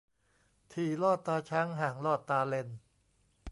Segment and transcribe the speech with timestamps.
[0.73, 2.67] ถี่ลอดตาช้าง ห่างลอดตาเล็น